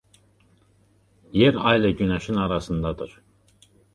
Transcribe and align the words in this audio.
Yer 1.33 1.53
Ayla 1.57 1.89
Günəşin 1.91 2.35
arasındadır. 2.35 3.21